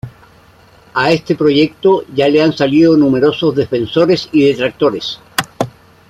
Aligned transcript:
A 0.95 1.11
este 1.11 1.35
proyecto, 1.35 2.03
ya 2.15 2.27
le 2.27 2.41
han 2.41 2.57
salido 2.57 2.97
numerosos 2.97 3.53
defensores 3.55 4.29
y 4.31 4.47
detractores. 4.47 5.19